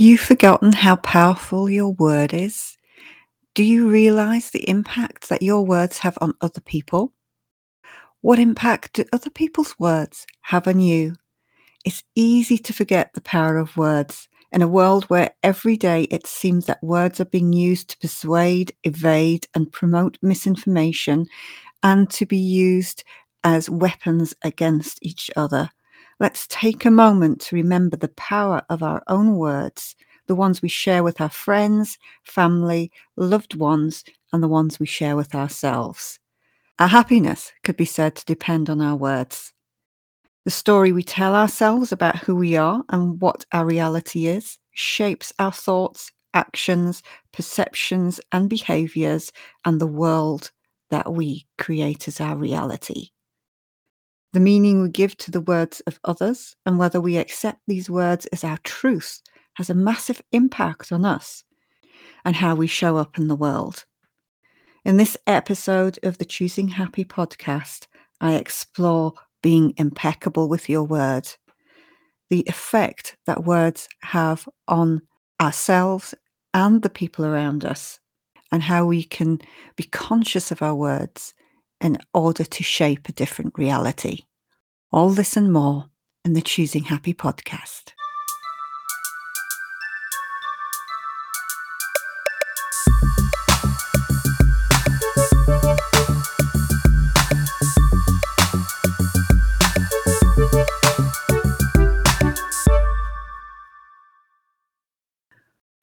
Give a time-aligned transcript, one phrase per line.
[0.00, 2.78] you forgotten how powerful your word is?
[3.54, 7.12] Do you realize the impact that your words have on other people?
[8.22, 11.16] What impact do other people's words have on you?
[11.84, 16.26] It's easy to forget the power of words in a world where every day it
[16.26, 21.26] seems that words are being used to persuade, evade, and promote misinformation
[21.82, 23.04] and to be used
[23.44, 25.70] as weapons against each other.
[26.20, 29.96] Let's take a moment to remember the power of our own words,
[30.26, 35.16] the ones we share with our friends, family, loved ones, and the ones we share
[35.16, 36.18] with ourselves.
[36.78, 39.54] Our happiness could be said to depend on our words.
[40.44, 45.32] The story we tell ourselves about who we are and what our reality is shapes
[45.38, 47.02] our thoughts, actions,
[47.32, 49.32] perceptions, and behaviors,
[49.64, 50.50] and the world
[50.90, 53.08] that we create as our reality.
[54.32, 58.26] The meaning we give to the words of others and whether we accept these words
[58.26, 59.20] as our truth
[59.54, 61.42] has a massive impact on us
[62.24, 63.84] and how we show up in the world.
[64.84, 67.86] In this episode of the Choosing Happy podcast,
[68.20, 71.28] I explore being impeccable with your word,
[72.28, 75.02] the effect that words have on
[75.40, 76.14] ourselves
[76.54, 77.98] and the people around us,
[78.52, 79.40] and how we can
[79.76, 81.34] be conscious of our words
[81.80, 84.24] in order to shape a different reality.
[84.92, 85.86] All this and more
[86.24, 87.92] in the Choosing Happy podcast.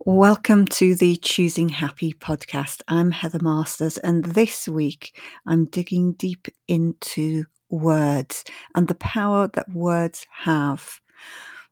[0.07, 2.81] Welcome to the Choosing Happy podcast.
[2.87, 9.67] I'm Heather Masters, and this week I'm digging deep into words and the power that
[9.69, 11.01] words have.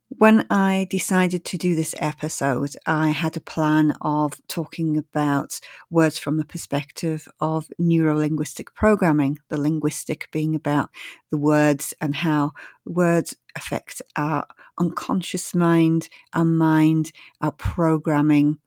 [0.10, 5.58] When I decided to do this episode, I had a plan of talking about
[5.90, 10.90] words from the perspective of neuro linguistic programming, the linguistic being about
[11.32, 12.52] the words and how
[12.84, 14.46] words affect our
[14.78, 18.58] unconscious mind, our mind, our programming,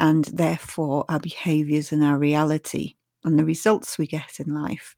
[0.00, 4.94] and therefore our behaviors and our reality and the results we get in life.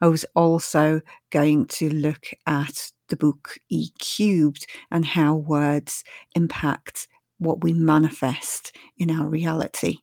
[0.00, 1.00] I was also
[1.30, 6.02] going to look at the book E Cubed and how words
[6.34, 7.06] impact
[7.38, 9.98] what we manifest in our reality.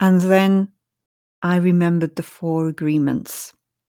[0.00, 0.68] And then
[1.42, 3.52] I remembered the four agreements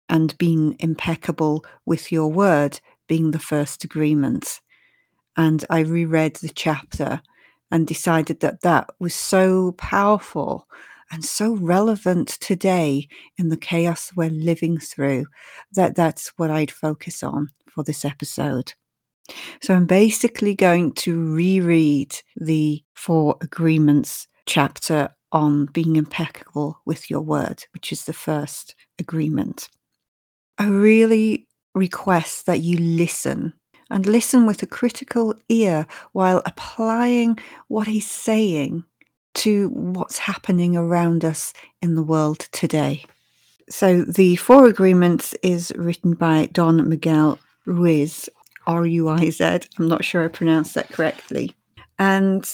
[0.08, 4.60] and being impeccable with your word being the first agreement
[5.36, 7.20] and I reread the chapter
[7.70, 10.68] and decided that that was so powerful
[11.10, 13.08] and so relevant today
[13.38, 15.26] in the chaos we're living through
[15.72, 18.72] that that's what I'd focus on for this episode.
[19.60, 27.22] So I'm basically going to reread the Four Agreements chapter on being impeccable with your
[27.22, 29.68] word, which is the first agreement.
[30.58, 33.52] I really request that you listen
[33.94, 37.38] and listen with a critical ear while applying
[37.68, 38.82] what he's saying
[39.34, 43.04] to what's happening around us in the world today.
[43.70, 48.28] So, the Four Agreements is written by Don Miguel Ruiz,
[48.66, 49.60] R U I Z.
[49.78, 51.54] I'm not sure I pronounced that correctly.
[52.00, 52.44] And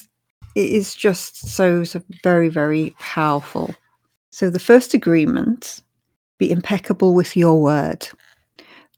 [0.55, 3.75] it is just so, so very, very powerful.
[4.31, 5.81] So, the first agreement
[6.37, 8.07] be impeccable with your word.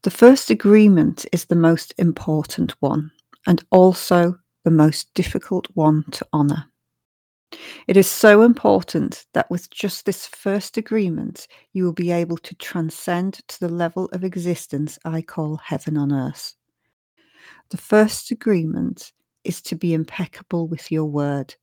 [0.03, 3.09] The first agreement is the most important one
[3.47, 6.65] and also the most difficult one to honour.
[7.87, 12.55] It is so important that with just this first agreement, you will be able to
[12.55, 16.53] transcend to the level of existence I call heaven on earth.
[17.69, 19.13] The first agreement
[19.45, 21.55] is to be impeccable with your word.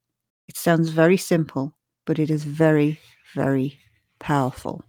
[0.48, 1.74] It sounds very simple,
[2.06, 3.00] but it is very,
[3.34, 3.78] very
[4.18, 4.82] powerful.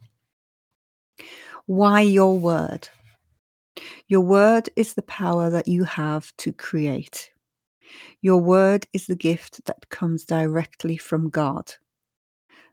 [1.65, 2.87] Why your word?
[4.07, 7.31] Your word is the power that you have to create.
[8.21, 11.73] Your word is the gift that comes directly from God.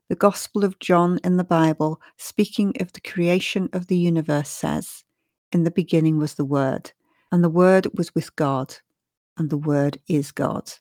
[0.08, 5.04] The Gospel of John in the Bible, speaking of the creation of the universe, says,
[5.52, 6.92] In the beginning was the Word,
[7.30, 8.74] and the Word was with God,
[9.36, 10.72] and the Word is God.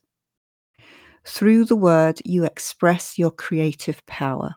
[1.26, 4.54] Through the Word, you express your creative power.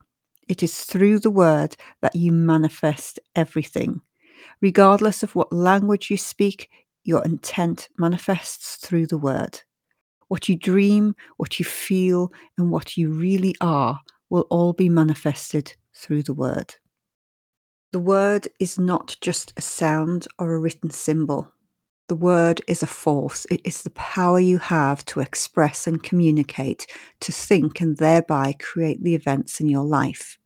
[0.48, 4.02] It is through the Word that you manifest everything
[4.62, 6.70] Regardless of what language you speak,
[7.04, 9.62] your intent manifests through the word.
[10.28, 14.00] What you dream, what you feel, and what you really are
[14.30, 16.74] will all be manifested through the word.
[17.92, 21.52] The word is not just a sound or a written symbol.
[22.08, 23.46] The word is a force.
[23.52, 26.88] It is the power you have to express and communicate,
[27.22, 30.38] to think and thereby create the events in your life.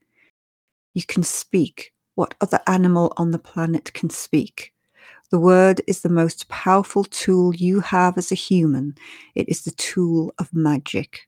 [0.94, 1.92] You can speak.
[2.16, 4.74] What other animal on the planet can speak?
[5.32, 8.96] The word is the most powerful tool you have as a human.
[9.36, 11.22] It is the tool of magic.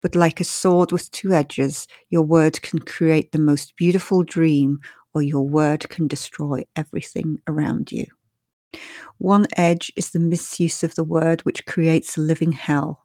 [0.00, 4.80] But like a sword with two edges, your word can create the most beautiful dream,
[5.14, 8.06] or your word can destroy everything around you.
[9.18, 13.01] One edge is the misuse of the word, which creates a living hell.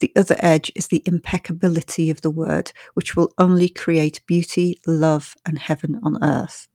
[0.00, 5.34] The other edge is the impeccability of the word, which will only create beauty, love,
[5.44, 6.68] and heaven on earth.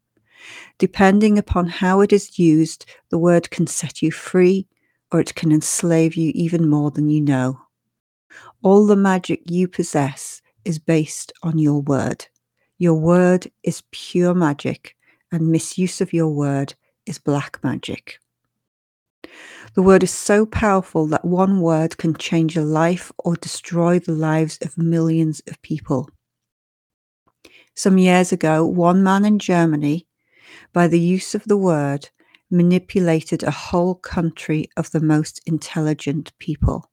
[0.77, 4.67] Depending upon how it is used, the word can set you free
[5.11, 7.61] or it can enslave you even more than you know.
[8.63, 12.25] All the magic you possess is based on your word.
[12.79, 14.95] Your word is pure magic,
[15.31, 16.73] and misuse of your word
[17.05, 18.19] is black magic.
[19.75, 24.11] The word is so powerful that one word can change a life or destroy the
[24.11, 26.09] lives of millions of people.
[27.75, 30.07] Some years ago, one man in Germany
[30.73, 32.09] by the use of the word,
[32.49, 36.89] manipulated a whole country of the most intelligent people.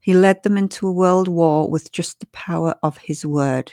[0.00, 3.72] He led them into a world war with just the power of his word.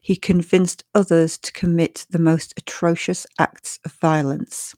[0.00, 4.74] He convinced others to commit the most atrocious acts of violence.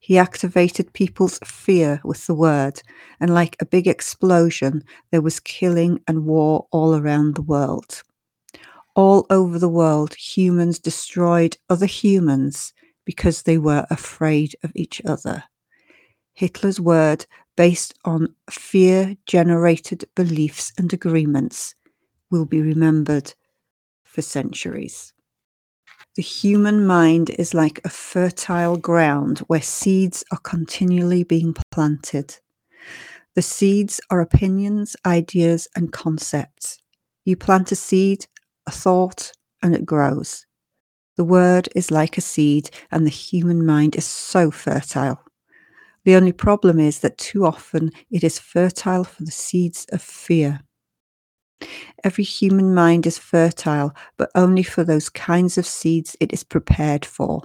[0.00, 2.82] He activated people's fear with the word,
[3.20, 8.02] and like a big explosion, there was killing and war all around the world
[8.94, 12.72] all over the world, humans destroyed other humans
[13.04, 15.44] because they were afraid of each other.
[16.34, 17.26] Hitler's word,
[17.56, 21.74] based on fear generated beliefs and agreements,
[22.30, 23.34] will be remembered
[24.04, 25.12] for centuries.
[26.14, 32.36] The human mind is like a fertile ground where seeds are continually being planted.
[33.34, 36.76] The seeds are opinions, ideas, and concepts.
[37.24, 38.26] You plant a seed
[38.66, 39.32] a thought,
[39.62, 40.44] and it grows.
[41.16, 45.18] The word is like a seed, and the human mind is so fertile.
[46.04, 50.60] The only problem is that too often it is fertile for the seeds of fear.
[52.04, 57.04] Every human mind is fertile, but only for those kinds of seeds it is prepared
[57.04, 57.42] for.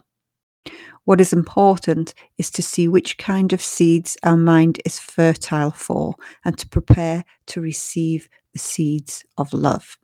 [1.06, 6.16] What is important is to see which kind of seeds our mind is fertile for
[6.44, 9.98] and to prepare to receive the seeds of love.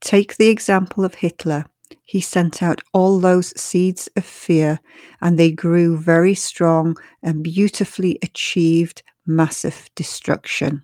[0.00, 1.66] Take the example of Hitler.
[2.04, 4.80] He sent out all those seeds of fear,
[5.20, 10.82] and they grew very strong and beautifully achieved massive destruction.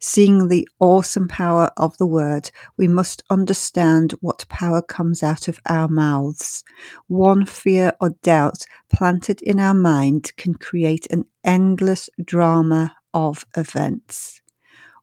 [0.00, 5.60] Seeing the awesome power of the word, we must understand what power comes out of
[5.66, 6.64] our mouths.
[7.08, 14.40] One fear or doubt planted in our mind can create an endless drama of events.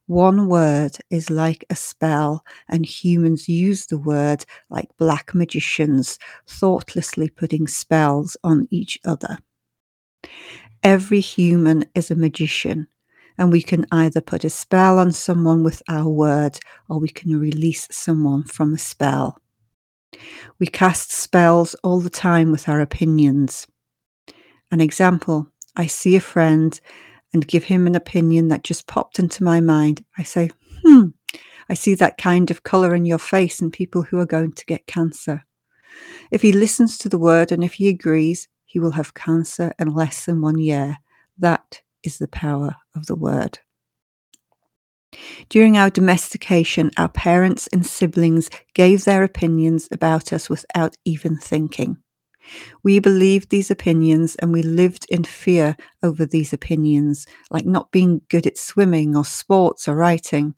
[0.06, 7.30] One word is like a spell, and humans use the word like black magicians, thoughtlessly
[7.30, 9.38] putting spells on each other.
[10.82, 12.86] Every human is a magician,
[13.38, 16.58] and we can either put a spell on someone with our word
[16.88, 19.38] or we can release someone from a spell.
[20.58, 23.66] We cast spells all the time with our opinions.
[24.70, 26.80] An example I see a friend
[27.32, 30.50] and give him an opinion that just popped into my mind, I say,
[30.84, 31.08] hmm,
[31.68, 34.66] I see that kind of colour in your face and people who are going to
[34.66, 35.44] get cancer.
[36.30, 39.94] If he listens to the word and if he agrees, he will have cancer in
[39.94, 40.98] less than one year.
[41.38, 43.58] That is the power of the word.
[45.48, 51.98] During our domestication, our parents and siblings gave their opinions about us without even thinking.
[52.82, 58.20] We believed these opinions and we lived in fear over these opinions, like not being
[58.28, 60.54] good at swimming or sports or writing.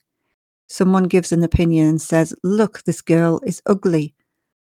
[0.69, 4.15] Someone gives an opinion and says, Look, this girl is ugly.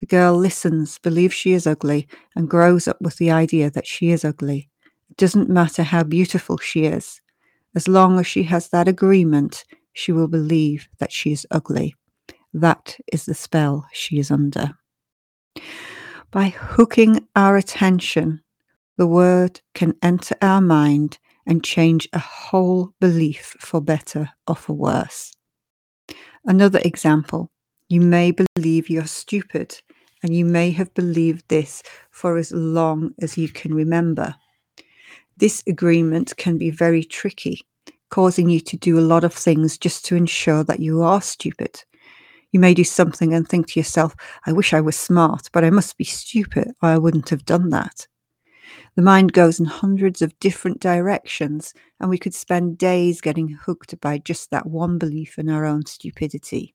[0.00, 2.06] The girl listens, believes she is ugly,
[2.36, 4.67] and grows up with the idea that she is ugly.
[5.10, 7.20] It doesn't matter how beautiful she is.
[7.74, 11.94] As long as she has that agreement, she will believe that she is ugly.
[12.52, 14.74] That is the spell she is under.
[16.30, 18.42] By hooking our attention,
[18.96, 24.74] the word can enter our mind and change a whole belief for better or for
[24.74, 25.32] worse.
[26.44, 27.50] Another example
[27.88, 29.80] you may believe you're stupid,
[30.22, 34.34] and you may have believed this for as long as you can remember.
[35.38, 37.60] This agreement can be very tricky,
[38.10, 41.84] causing you to do a lot of things just to ensure that you are stupid.
[42.50, 44.16] You may do something and think to yourself,
[44.46, 47.70] I wish I was smart, but I must be stupid or I wouldn't have done
[47.70, 48.08] that.
[48.96, 54.00] The mind goes in hundreds of different directions, and we could spend days getting hooked
[54.00, 56.74] by just that one belief in our own stupidity.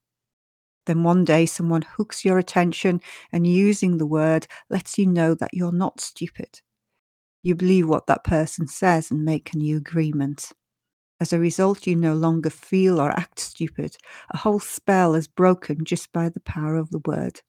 [0.85, 3.01] Then one day someone hooks your attention
[3.33, 6.61] and using the word lets you know that you're not stupid.
[7.43, 10.51] You believe what that person says and make a new agreement.
[11.19, 13.97] As a result, you no longer feel or act stupid.
[14.31, 17.41] A whole spell is broken just by the power of the word.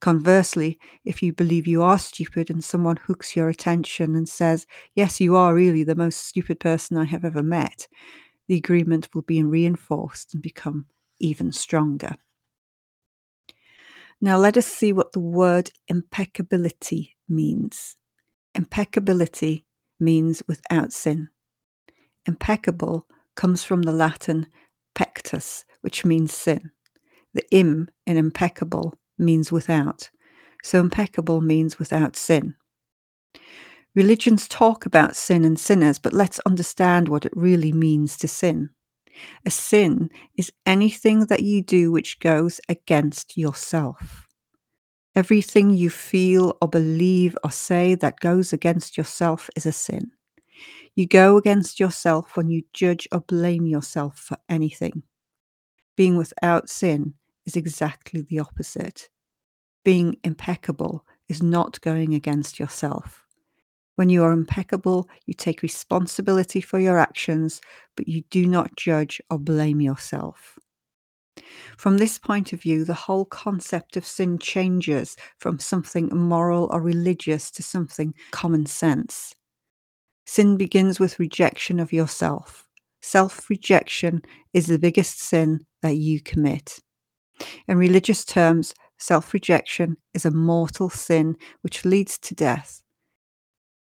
[0.00, 5.20] Conversely, if you believe you are stupid and someone hooks your attention and says, Yes,
[5.20, 7.88] you are really the most stupid person I have ever met,
[8.46, 10.86] the agreement will be reinforced and become
[11.18, 12.14] even stronger.
[14.20, 17.96] Now, let us see what the word impeccability means.
[18.54, 19.64] Impeccability
[20.00, 21.28] means without sin.
[22.26, 24.46] Impeccable comes from the Latin
[24.94, 26.70] pectus, which means sin.
[27.34, 30.10] The im in impeccable means without.
[30.62, 32.54] So impeccable means without sin.
[33.94, 38.70] Religions talk about sin and sinners, but let's understand what it really means to sin.
[39.44, 44.27] A sin is anything that you do which goes against yourself.
[45.18, 50.12] Everything you feel or believe or say that goes against yourself is a sin.
[50.94, 55.02] You go against yourself when you judge or blame yourself for anything.
[55.96, 57.14] Being without sin
[57.46, 59.08] is exactly the opposite.
[59.84, 63.26] Being impeccable is not going against yourself.
[63.96, 67.60] When you are impeccable, you take responsibility for your actions,
[67.96, 70.56] but you do not judge or blame yourself.
[71.76, 76.80] From this point of view, the whole concept of sin changes from something moral or
[76.80, 79.34] religious to something common sense.
[80.26, 82.66] Sin begins with rejection of yourself.
[83.00, 86.80] Self rejection is the biggest sin that you commit.
[87.68, 92.82] In religious terms, self rejection is a mortal sin which leads to death.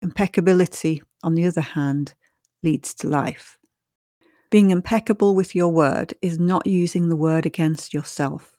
[0.02, 2.14] Impeccability, on the other hand,
[2.62, 3.55] leads to life.
[4.56, 8.56] Being impeccable with your word is not using the word against yourself.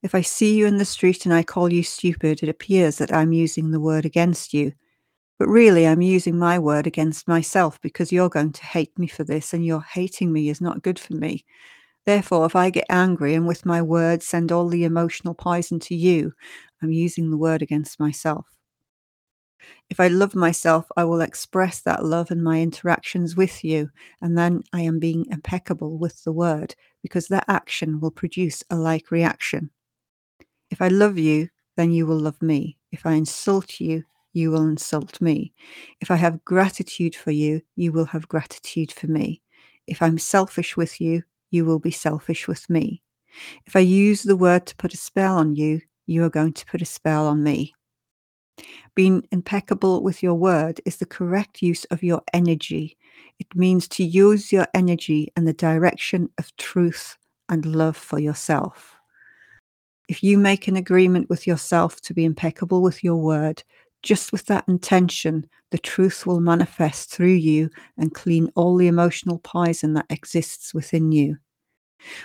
[0.00, 3.12] If I see you in the street and I call you stupid, it appears that
[3.12, 4.74] I'm using the word against you.
[5.36, 9.24] But really, I'm using my word against myself because you're going to hate me for
[9.24, 11.44] this, and your hating me is not good for me.
[12.06, 15.96] Therefore, if I get angry and with my words send all the emotional poison to
[15.96, 16.32] you,
[16.80, 18.46] I'm using the word against myself.
[19.90, 24.36] If I love myself, I will express that love in my interactions with you, and
[24.36, 29.10] then I am being impeccable with the word, because that action will produce a like
[29.10, 29.70] reaction.
[30.70, 32.76] If I love you, then you will love me.
[32.92, 35.52] If I insult you, you will insult me.
[36.00, 39.40] If I have gratitude for you, you will have gratitude for me.
[39.86, 43.02] If I'm selfish with you, you will be selfish with me.
[43.66, 46.66] If I use the word to put a spell on you, you are going to
[46.66, 47.74] put a spell on me.
[48.98, 52.96] Being impeccable with your word is the correct use of your energy.
[53.38, 57.16] It means to use your energy in the direction of truth
[57.48, 58.96] and love for yourself.
[60.08, 63.62] If you make an agreement with yourself to be impeccable with your word,
[64.02, 69.38] just with that intention, the truth will manifest through you and clean all the emotional
[69.38, 71.36] poison that exists within you.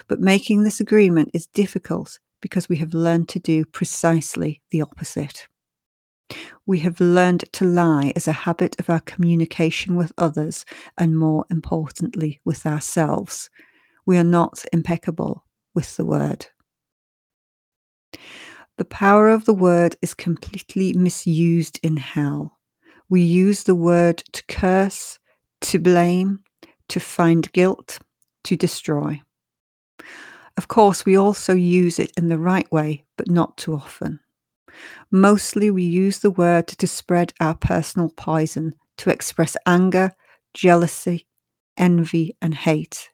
[0.07, 5.47] But making this agreement is difficult because we have learned to do precisely the opposite.
[6.65, 10.65] We have learned to lie as a habit of our communication with others
[10.97, 13.49] and, more importantly, with ourselves.
[14.05, 15.43] We are not impeccable
[15.75, 16.47] with the word.
[18.77, 22.57] The power of the word is completely misused in hell.
[23.09, 25.19] We use the word to curse,
[25.61, 26.39] to blame,
[26.89, 27.99] to find guilt,
[28.45, 29.21] to destroy.
[30.57, 34.19] Of course, we also use it in the right way, but not too often.
[35.11, 40.13] Mostly, we use the word to spread our personal poison, to express anger,
[40.53, 41.27] jealousy,
[41.77, 43.09] envy, and hate.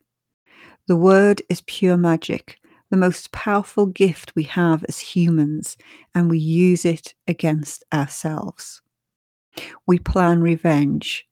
[0.87, 2.57] The word is pure magic,
[2.89, 5.77] the most powerful gift we have as humans,
[6.15, 8.81] and we use it against ourselves.
[9.85, 11.27] We plan revenge.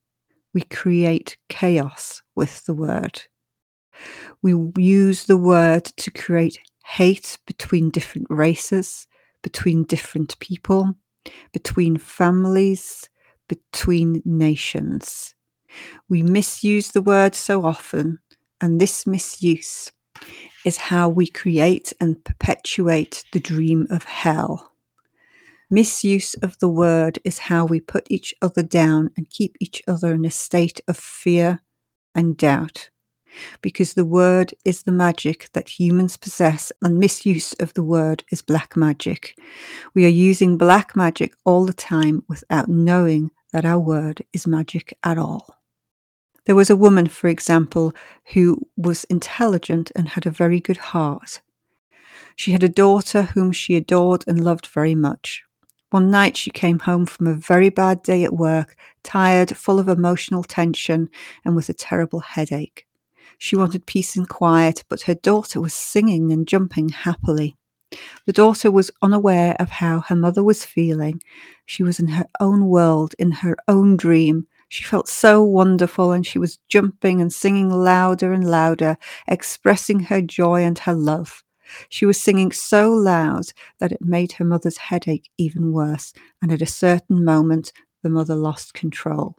[0.53, 3.21] We create chaos with the word.
[4.41, 9.06] We use the word to create hate between different races,
[9.41, 10.95] between different people,
[11.53, 13.09] between families,
[13.47, 15.35] between nations.
[16.09, 18.19] We misuse the word so often,
[18.61, 19.91] and this misuse
[20.65, 24.71] is how we create and perpetuate the dream of hell.
[25.69, 30.13] Misuse of the word is how we put each other down and keep each other
[30.13, 31.59] in a state of fear
[32.15, 32.89] and doubt
[33.61, 38.41] because the word is the magic that humans possess, and misuse of the word is
[38.41, 39.37] black magic.
[39.93, 44.97] We are using black magic all the time without knowing that our word is magic
[45.03, 45.55] at all.
[46.45, 47.93] There was a woman, for example,
[48.33, 51.41] who was intelligent and had a very good heart.
[52.37, 55.43] She had a daughter whom she adored and loved very much.
[55.89, 59.89] One night she came home from a very bad day at work, tired, full of
[59.89, 61.09] emotional tension,
[61.45, 62.86] and with a terrible headache.
[63.37, 67.55] She wanted peace and quiet, but her daughter was singing and jumping happily.
[68.25, 71.21] The daughter was unaware of how her mother was feeling.
[71.65, 74.47] She was in her own world, in her own dream.
[74.69, 80.21] She felt so wonderful and she was jumping and singing louder and louder, expressing her
[80.21, 81.43] joy and her love.
[81.89, 86.61] She was singing so loud that it made her mother's headache even worse, and at
[86.61, 87.71] a certain moment,
[88.03, 89.35] the mother lost control.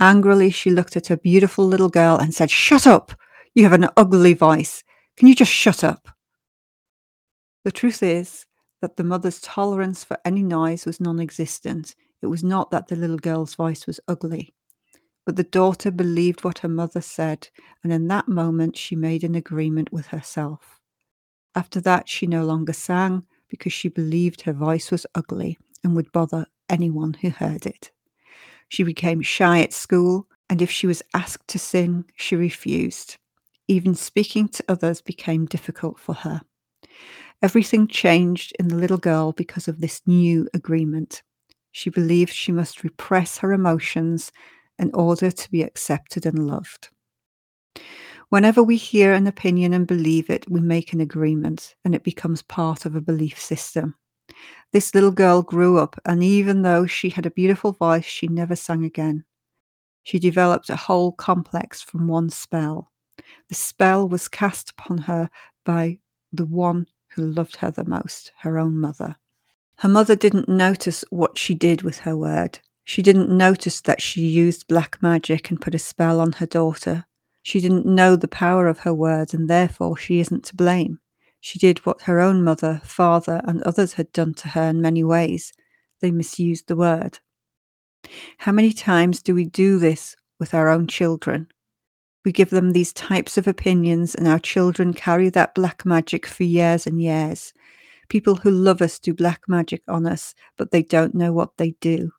[0.00, 3.12] Angrily, she looked at her beautiful little girl and said, Shut up!
[3.54, 4.82] You have an ugly voice.
[5.16, 6.08] Can you just shut up?
[7.64, 8.46] The truth is
[8.82, 11.94] that the mother's tolerance for any noise was non existent.
[12.20, 14.52] It was not that the little girl's voice was ugly.
[15.24, 17.48] But the daughter believed what her mother said,
[17.82, 20.80] and in that moment she made an agreement with herself.
[21.54, 26.10] After that, she no longer sang because she believed her voice was ugly and would
[26.12, 27.90] bother anyone who heard it.
[28.74, 33.18] She became shy at school, and if she was asked to sing, she refused.
[33.68, 36.40] Even speaking to others became difficult for her.
[37.40, 41.22] Everything changed in the little girl because of this new agreement.
[41.70, 44.32] She believed she must repress her emotions
[44.76, 46.88] in order to be accepted and loved.
[48.30, 52.42] Whenever we hear an opinion and believe it, we make an agreement and it becomes
[52.42, 53.94] part of a belief system.
[54.72, 58.56] This little girl grew up, and even though she had a beautiful voice, she never
[58.56, 59.24] sang again.
[60.02, 62.90] She developed a whole complex from one spell.
[63.48, 65.30] The spell was cast upon her
[65.64, 65.98] by
[66.32, 69.16] the one who loved her the most, her own mother.
[69.76, 72.58] Her mother didn't notice what she did with her word.
[72.84, 77.06] She didn't notice that she used black magic and put a spell on her daughter.
[77.42, 81.00] She didn't know the power of her words, and therefore she isn't to blame.
[81.44, 85.04] She did what her own mother, father, and others had done to her in many
[85.04, 85.52] ways.
[86.00, 87.18] They misused the word.
[88.38, 91.48] How many times do we do this with our own children?
[92.24, 96.44] We give them these types of opinions, and our children carry that black magic for
[96.44, 97.52] years and years.
[98.08, 101.72] People who love us do black magic on us, but they don't know what they
[101.72, 102.10] do.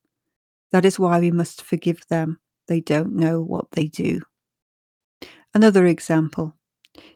[0.71, 2.39] That is why we must forgive them.
[2.67, 4.21] They don't know what they do.
[5.55, 6.53] Another example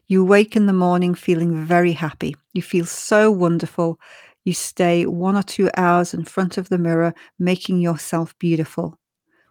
[0.06, 2.36] you wake in the morning feeling very happy.
[2.52, 3.98] You feel so wonderful.
[4.44, 8.98] You stay one or two hours in front of the mirror, making yourself beautiful.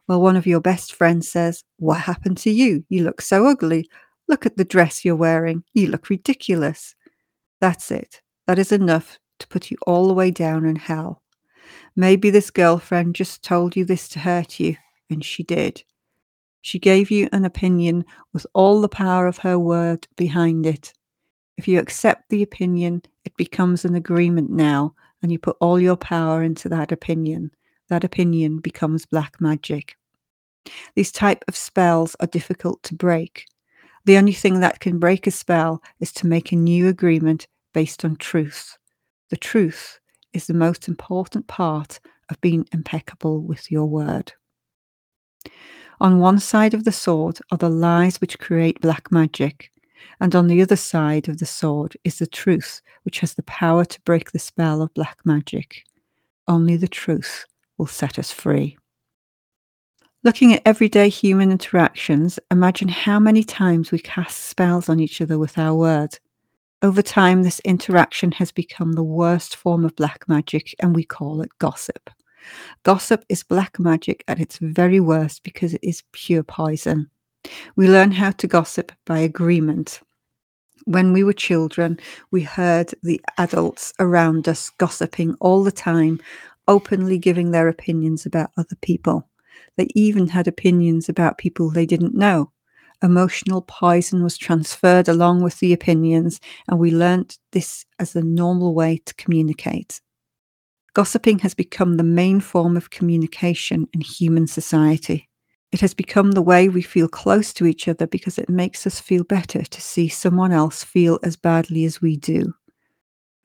[0.08, 2.84] Well, one of your best friends says, What happened to you?
[2.90, 3.88] You look so ugly.
[4.28, 5.64] Look at the dress you're wearing.
[5.74, 6.96] You look ridiculous.
[7.62, 8.22] That's it.
[8.48, 11.22] That is enough to put you all the way down in hell.
[11.96, 14.76] Maybe this girlfriend just told you this to hurt you,
[15.10, 15.84] and she did.
[16.62, 20.94] She gave you an opinion with all the power of her word behind it.
[21.58, 25.98] If you accept the opinion, it becomes an agreement now, and you put all your
[25.98, 27.52] power into that opinion.
[27.90, 29.98] That opinion becomes black magic.
[30.96, 33.46] These type of spells are difficult to break.
[34.06, 38.06] The only thing that can break a spell is to make a new agreement based
[38.06, 38.78] on truth.
[39.30, 40.00] The truth
[40.34, 44.34] is the most important part of being impeccable with your word.
[46.02, 49.70] On one side of the sword are the lies which create black magic,
[50.22, 53.84] and on the other side of the sword is the truth which has the power
[53.84, 55.84] to break the spell of black magic.
[56.48, 57.46] Only the truth
[57.78, 58.78] will set us free.
[60.24, 65.38] Looking at everyday human interactions, imagine how many times we cast spells on each other
[65.38, 66.20] with our words.
[66.82, 71.42] Over time, this interaction has become the worst form of black magic, and we call
[71.42, 72.10] it gossip.
[72.84, 77.10] Gossip is black magic at its very worst because it is pure poison.
[77.76, 80.02] We learn how to gossip by agreement.
[80.86, 82.00] When we were children,
[82.32, 86.20] we heard the adults around us gossiping all the time,
[86.68, 89.30] openly giving their opinions about other people.
[89.78, 92.52] They even had opinions about people they didn't know.
[93.02, 98.74] Emotional poison was transferred along with the opinions, and we learnt this as a normal
[98.74, 100.02] way to communicate.
[101.00, 105.30] Gossiping has become the main form of communication in human society.
[105.72, 109.00] It has become the way we feel close to each other because it makes us
[109.00, 112.54] feel better to see someone else feel as badly as we do.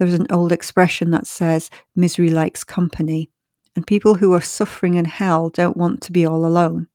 [0.00, 3.30] There's an old expression that says, misery likes company,
[3.76, 6.88] and people who are suffering in hell don't want to be all alone.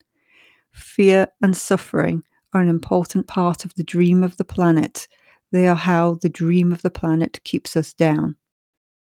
[0.73, 5.07] Fear and suffering are an important part of the dream of the planet.
[5.53, 8.35] They are how the dream of the planet keeps us down.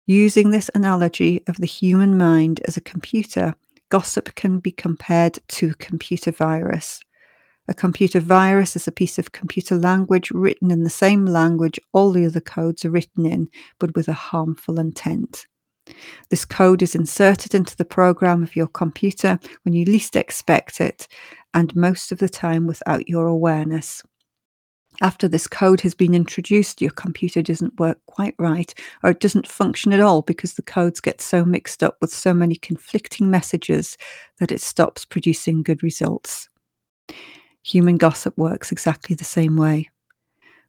[0.07, 3.55] Using this analogy of the human mind as a computer,
[3.89, 6.99] Gossip can be compared to a computer virus.
[7.67, 12.11] A computer virus is a piece of computer language written in the same language all
[12.11, 15.47] the other codes are written in, but with a harmful intent.
[16.29, 21.07] This code is inserted into the program of your computer when you least expect it,
[21.55, 24.03] and most of the time without your awareness.
[25.01, 29.47] After this code has been introduced, your computer doesn't work quite right, or it doesn't
[29.47, 33.97] function at all because the codes get so mixed up with so many conflicting messages
[34.39, 36.49] that it stops producing good results.
[37.63, 39.89] Human gossip works exactly the same way.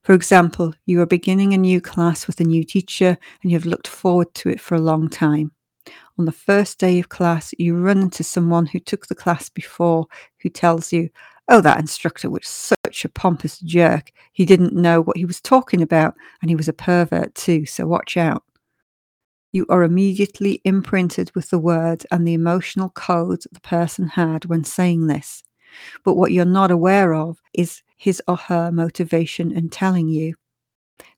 [0.02, 3.66] For example, you are beginning a new class with a new teacher and you have
[3.66, 5.52] looked forward to it for a long time.
[6.18, 10.06] On the first day of class, you run into someone who took the class before
[10.40, 11.10] who tells you,
[11.48, 14.10] Oh, that instructor was such a pompous jerk.
[14.32, 17.86] He didn't know what he was talking about, and he was a pervert too, so
[17.86, 18.42] watch out.
[19.52, 24.64] You are immediately imprinted with the word and the emotional code the person had when
[24.64, 25.44] saying this.
[26.04, 30.34] But what you're not aware of is his or her motivation in telling you.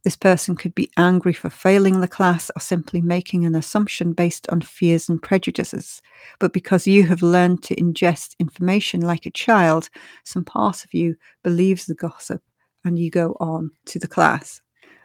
[0.04, 4.48] This person could be angry for failing the class or simply making an assumption based
[4.48, 6.00] on fears and prejudices.
[6.38, 9.88] But because you have learned to ingest information like a child,
[10.24, 12.42] some part of you believes the gossip
[12.84, 14.60] and you go on to the class.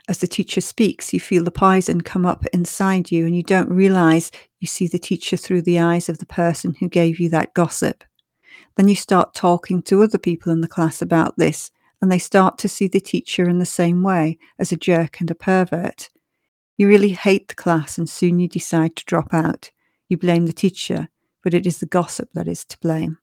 [0.09, 3.69] As the teacher speaks, you feel the poison come up inside you and you don't
[3.69, 7.53] realize you see the teacher through the eyes of the person who gave you that
[7.53, 8.03] gossip.
[8.75, 11.71] Then you start talking to other people in the class about this,
[12.03, 15.31] and they start to see the teacher in the same way as a jerk and
[15.31, 16.09] a pervert.
[16.75, 19.71] You really hate the class, and soon you decide to drop out.
[20.09, 21.07] You blame the teacher,
[21.45, 23.19] but it is the gossip that is to blame.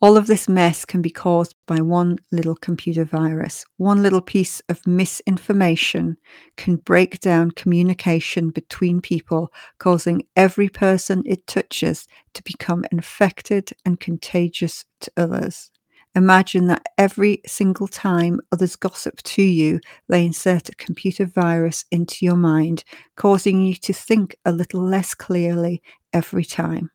[0.00, 3.64] All of this mess can be caused by one little computer virus.
[3.76, 6.16] One little piece of misinformation
[6.56, 14.00] can break down communication between people, causing every person it touches to become infected and
[14.00, 15.70] contagious to others.
[16.14, 22.24] Imagine that every single time others gossip to you, they insert a computer virus into
[22.24, 22.84] your mind,
[23.16, 26.90] causing you to think a little less clearly every time.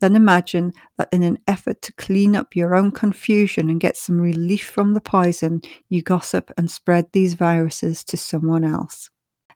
[0.00, 4.18] Then imagine that in an effort to clean up your own confusion and get some
[4.18, 9.10] relief from the poison, you gossip and spread these viruses to someone else.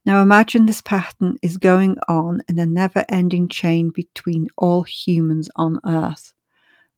[0.04, 5.48] Now imagine this pattern is going on in a never ending chain between all humans
[5.56, 6.34] on Earth.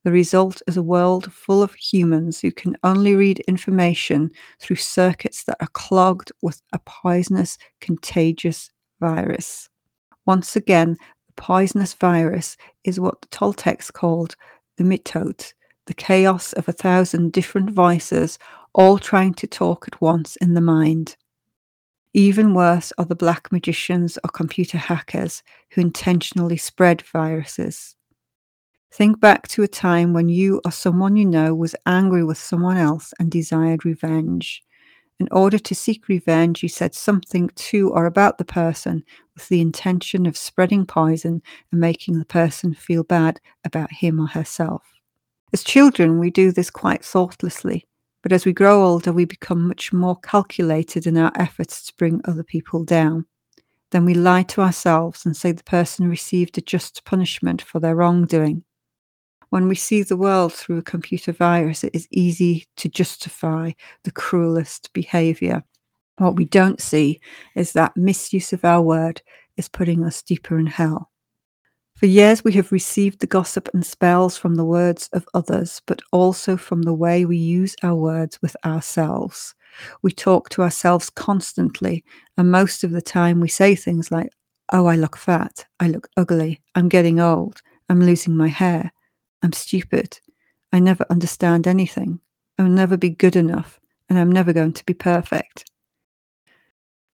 [0.07, 5.43] The result is a world full of humans who can only read information through circuits
[5.43, 9.69] that are clogged with a poisonous, contagious virus.
[10.25, 14.37] Once again, the poisonous virus is what the Toltecs called
[14.77, 15.53] the mitote,
[15.87, 18.39] the chaos of a thousand different voices,
[18.75, 21.17] all trying to talk at once in the mind.
[22.15, 25.43] Even worse are the black magicians or computer hackers
[25.73, 27.96] who intentionally spread viruses.
[28.97, 32.79] Think back to a time when you or someone you know was angry with someone
[32.79, 34.63] else and desired revenge.
[35.21, 39.05] In order to seek revenge, you said something to or about the person
[39.35, 44.29] with the intention of spreading poison and making the person feel bad about him or
[44.29, 44.83] herself.
[45.53, 47.87] As children, we do this quite thoughtlessly,
[48.23, 52.23] but as we grow older, we become much more calculated in our efforts to bring
[52.25, 53.27] other people down.
[53.91, 57.95] Then we lie to ourselves and say the person received a just punishment for their
[57.95, 58.63] wrongdoing.
[59.51, 64.11] When we see the world through a computer virus, it is easy to justify the
[64.11, 65.63] cruelest behavior.
[66.19, 67.21] What we don't see
[67.55, 69.23] is that misuse of our word
[69.57, 71.11] is putting us deeper in hell.
[71.95, 76.03] For years, we have received the gossip and spells from the words of others, but
[76.13, 79.55] also from the way we use our words with ourselves.
[80.03, 82.05] We talk to ourselves constantly,
[82.37, 84.31] and most of the time we say things like,
[84.73, 85.65] Oh, I look fat.
[85.79, 86.61] I look ugly.
[86.75, 87.63] I'm getting old.
[87.89, 88.93] I'm losing my hair.
[89.43, 90.19] I'm stupid.
[90.73, 92.21] I never understand anything.
[92.59, 95.71] I'll never be good enough, and I'm never going to be perfect.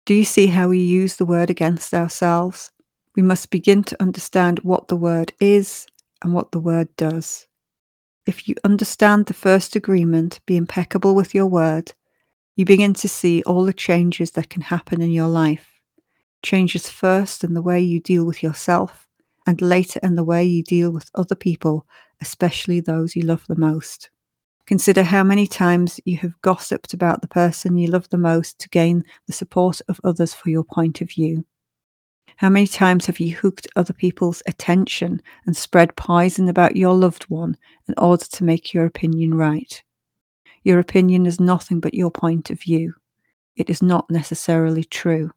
[0.07, 2.71] Do you see how we use the word against ourselves?
[3.15, 5.87] We must begin to understand what the word is
[6.23, 7.47] and what the word does.
[8.27, 11.93] If you understand the first agreement, be impeccable with your word,
[12.57, 15.81] you begin to see all the changes that can happen in your life.
[16.43, 19.08] Changes first in the way you deal with yourself,
[19.49, 21.85] and later in the way you deal with other people
[22.21, 24.11] especially those you love the most.
[24.67, 28.69] Consider how many times you have gossiped about the person you love the most to
[28.69, 31.45] gain the support of others for your point of view.
[32.37, 37.25] How many times have you hooked other people's attention and spread poison about your loved
[37.25, 37.57] one
[37.89, 39.83] in order to make your opinion right?
[40.63, 42.95] Your opinion is nothing but your point of view.
[43.57, 45.33] It is not necessarily true.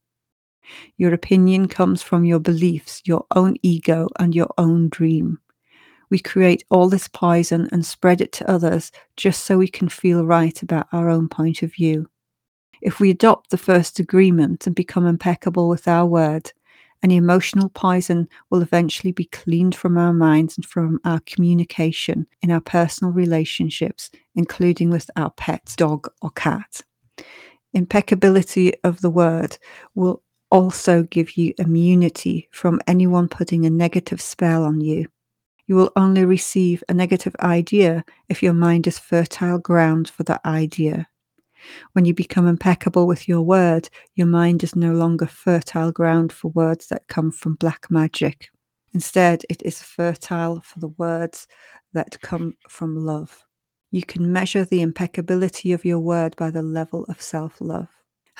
[0.97, 5.39] Your opinion comes from your beliefs, your own ego, and your own dream.
[6.09, 10.25] We create all this poison and spread it to others just so we can feel
[10.25, 12.09] right about our own point of view.
[12.81, 16.51] If we adopt the first agreement and become impeccable with our word,
[17.03, 22.51] any emotional poison will eventually be cleaned from our minds and from our communication in
[22.51, 26.81] our personal relationships, including with our pet, dog, or cat.
[27.73, 29.57] Impeccability of the word
[29.95, 35.07] will also give you immunity from anyone putting a negative spell on you.
[35.67, 40.41] You will only receive a negative idea if your mind is fertile ground for that
[40.45, 41.07] idea.
[41.93, 46.49] When you become impeccable with your word, your mind is no longer fertile ground for
[46.49, 48.49] words that come from black magic.
[48.93, 51.47] Instead, it is fertile for the words
[51.93, 53.45] that come from love.
[53.91, 57.87] You can measure the impeccability of your word by the level of self love.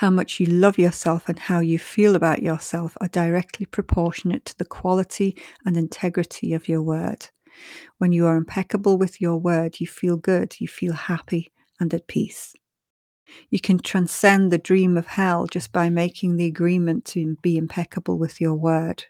[0.02, 4.58] How much you love yourself and how you feel about yourself are directly proportionate to
[4.58, 7.30] the quality and integrity of your word.
[8.00, 12.08] When you are impeccable with your word, you feel good, you feel happy and at
[12.08, 12.56] peace.
[13.52, 18.18] You can transcend the dream of hell just by making the agreement to be impeccable
[18.18, 19.06] with your word.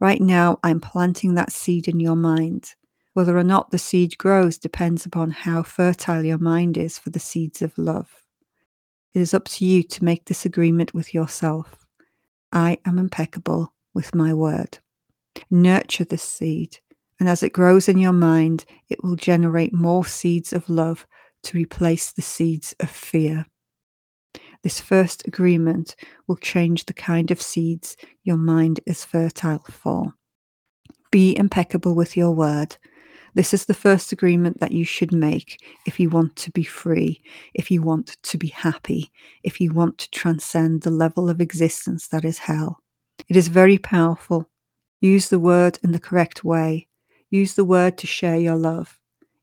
[0.00, 2.72] Right now, I'm planting that seed in your mind.
[3.12, 7.20] Whether or not the seed grows depends upon how fertile your mind is for the
[7.20, 8.25] seeds of love.
[9.16, 11.86] It is up to you to make this agreement with yourself.
[12.52, 14.78] I am impeccable with my word.
[15.50, 16.80] Nurture this seed,
[17.18, 21.06] and as it grows in your mind, it will generate more seeds of love
[21.44, 23.46] to replace the seeds of fear.
[24.62, 30.12] This first agreement will change the kind of seeds your mind is fertile for.
[31.10, 32.76] Be impeccable with your word
[33.36, 37.20] this is the first agreement that you should make if you want to be free,
[37.52, 42.08] if you want to be happy, if you want to transcend the level of existence
[42.08, 42.80] that is hell.
[43.28, 44.48] It is very powerful.
[45.02, 46.88] Use the word in the correct way.
[47.28, 48.98] Use the word to share your love.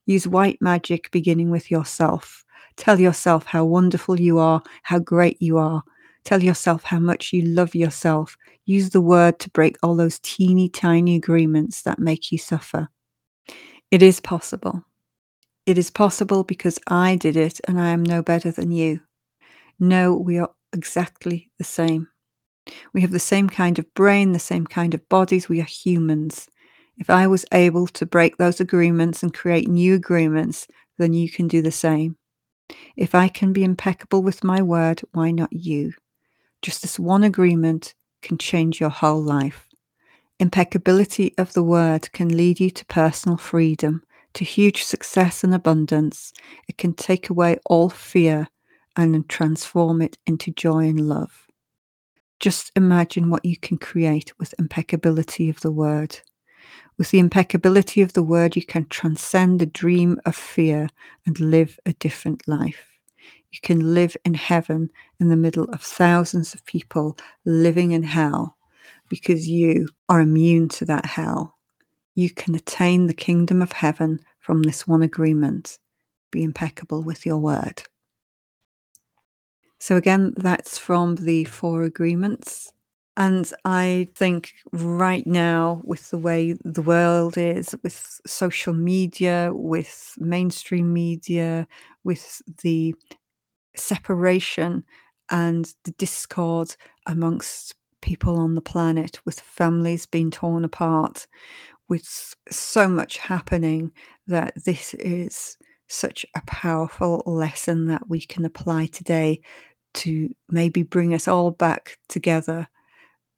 [0.08, 2.44] Use white magic beginning with yourself.
[2.78, 5.84] Tell yourself how wonderful you are, how great you are.
[6.24, 8.38] Tell yourself how much you love yourself.
[8.66, 12.90] Use the word to break all those teeny tiny agreements that make you suffer.
[13.94, 14.84] It is possible.
[15.68, 19.02] It is possible because I did it and I am no better than you.
[19.80, 22.08] No, we are exactly the same.
[22.94, 25.48] We have the same kind of brain, the same kind of bodies.
[25.48, 26.48] We are humans.
[26.98, 31.48] If I was able to break those agreements and create new agreements, then you can
[31.48, 32.18] do the same.
[32.98, 35.94] If I can be impeccable with my word, why not you?
[36.64, 39.63] Just this one agreement can change your whole life.
[40.44, 44.04] Impeccability of the word can lead you to personal freedom,
[44.34, 46.34] to huge success and abundance.
[46.68, 48.50] It can take away all fear
[48.98, 51.48] and transform it into joy and love.
[52.42, 56.20] Just imagine what you can create with impeccability of the word.
[56.98, 60.90] With the impeccability of the word, you can transcend the dream of fear
[61.26, 63.00] and live a different life.
[63.54, 64.90] You can live in heaven
[65.22, 68.58] in the middle of thousands of people living in hell
[69.14, 71.56] because you are immune to that hell.
[72.16, 75.78] You can attain the kingdom of heaven from this one agreement.
[76.32, 77.84] Be impeccable with your word.
[79.80, 82.72] So, again, that's from the four agreements.
[83.16, 90.16] And I think right now, with the way the world is, with social media, with
[90.18, 91.68] mainstream media,
[92.04, 92.96] with the
[93.76, 94.84] separation
[95.30, 101.26] and the discord amongst people on the planet, with families being torn apart,
[101.88, 103.92] with so much happening,
[104.28, 109.40] that this is such a powerful lesson that we can apply today
[109.94, 112.68] to maybe bring us all back together,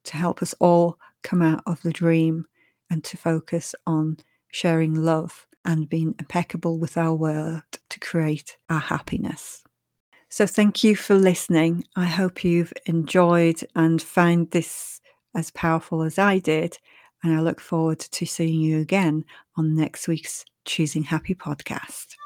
[0.05, 2.45] to help us all come out of the dream
[2.89, 4.17] and to focus on
[4.51, 9.64] sharing love and being impeccable with our word to create our happiness.
[10.35, 11.85] So, thank you for listening.
[11.95, 14.99] I hope you've enjoyed and found this
[15.33, 16.77] as powerful as I did.
[17.23, 19.23] And I look forward to seeing you again
[19.55, 22.17] on next week's Choosing Happy podcast.